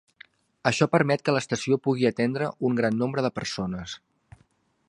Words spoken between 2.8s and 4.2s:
gran nombre de persones.